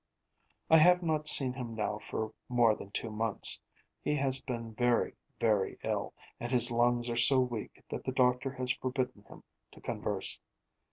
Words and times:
I 0.71 0.79
have 0.79 1.03
not 1.03 1.27
seen 1.27 1.53
him 1.53 1.75
now 1.75 1.99
for 1.99 2.33
more 2.49 2.73
than 2.75 2.89
two 2.89 3.11
months. 3.11 3.59
He 4.01 4.15
has 4.15 4.41
been 4.41 4.73
very, 4.73 5.13
very 5.39 5.77
ill; 5.83 6.15
and 6.39 6.51
his 6.51 6.71
lungs 6.71 7.07
are 7.07 7.15
so 7.15 7.39
weak 7.39 7.83
that 7.91 8.05
the 8.05 8.11
doctor 8.11 8.53
has 8.53 8.71
forbidden 8.73 9.25
him 9.25 9.43
to 9.73 9.79
converse. 9.79 10.39